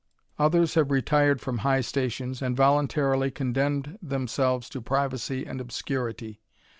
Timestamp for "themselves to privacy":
4.01-5.45